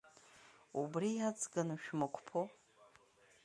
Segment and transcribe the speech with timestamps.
[0.81, 2.41] Убри иаҵганы шәмықәԥо!